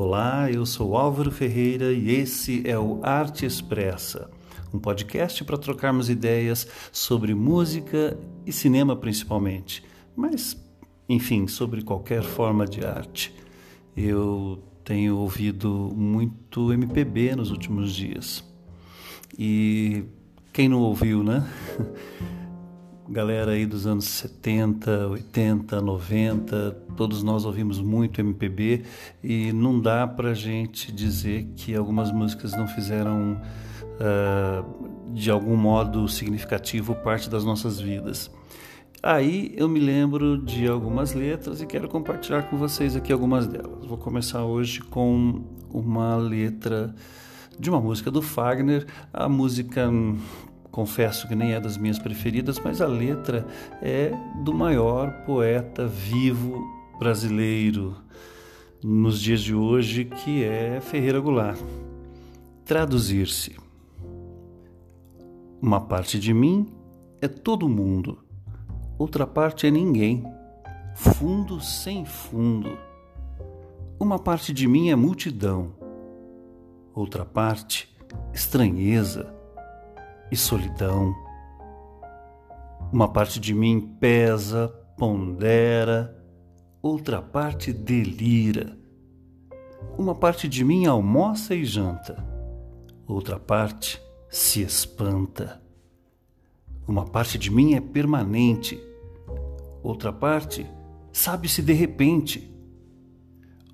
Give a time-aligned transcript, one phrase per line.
[0.00, 4.30] Olá, eu sou Álvaro Ferreira e esse é o Arte Expressa,
[4.72, 8.16] um podcast para trocarmos ideias sobre música
[8.46, 9.82] e cinema principalmente,
[10.14, 10.56] mas
[11.08, 13.34] enfim, sobre qualquer forma de arte.
[13.96, 18.44] Eu tenho ouvido muito MPB nos últimos dias.
[19.36, 20.04] E
[20.52, 21.44] quem não ouviu, né?
[23.08, 28.84] galera aí dos anos 70, 80, 90, todos nós ouvimos muito MPB
[29.24, 33.40] e não dá pra gente dizer que algumas músicas não fizeram
[33.94, 38.30] uh, de algum modo significativo parte das nossas vidas.
[39.02, 43.86] Aí eu me lembro de algumas letras e quero compartilhar com vocês aqui algumas delas.
[43.86, 46.94] Vou começar hoje com uma letra
[47.58, 49.90] de uma música do Fagner, a música
[50.70, 53.46] confesso que nem é das minhas preferidas, mas a letra
[53.82, 56.62] é do maior poeta vivo
[56.98, 57.96] brasileiro
[58.82, 61.60] nos dias de hoje, que é Ferreira Goulart.
[62.64, 63.56] Traduzir-se.
[65.60, 66.68] Uma parte de mim
[67.20, 68.18] é todo mundo,
[68.96, 70.24] outra parte é ninguém,
[70.94, 72.78] fundo sem fundo.
[73.98, 75.72] Uma parte de mim é multidão,
[76.94, 77.88] outra parte,
[78.32, 79.37] estranheza
[80.30, 81.14] e solidão.
[82.92, 86.16] Uma parte de mim pesa, pondera,
[86.82, 88.78] outra parte delira.
[89.96, 92.24] Uma parte de mim almoça e janta,
[93.06, 95.62] outra parte se espanta.
[96.86, 98.80] Uma parte de mim é permanente,
[99.82, 100.66] outra parte
[101.12, 102.54] sabe-se de repente.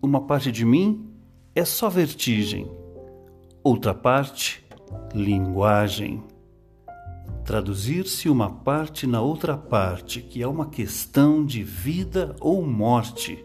[0.00, 1.12] Uma parte de mim
[1.54, 2.70] é só vertigem,
[3.62, 4.64] outra parte,
[5.14, 6.22] linguagem
[7.52, 13.44] traduzir-se uma parte na outra parte, que é uma questão de vida ou morte.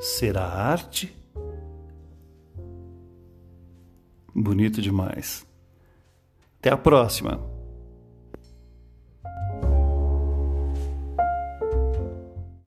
[0.00, 1.16] Será arte?
[4.34, 5.46] Bonito demais.
[6.58, 7.57] Até a próxima!